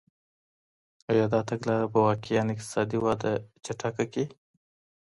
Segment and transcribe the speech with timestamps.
[1.11, 3.31] ایا دا تګلاره به واقعاً اقتصادي وده
[3.65, 4.25] چټکه کړي؟